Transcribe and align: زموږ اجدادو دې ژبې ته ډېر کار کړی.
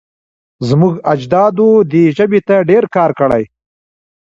زموږ 0.69 0.93
اجدادو 1.13 1.69
دې 1.91 2.03
ژبې 2.17 2.39
ته 2.47 2.55
ډېر 2.69 2.83
کار 2.95 3.11
کړی. 3.19 3.43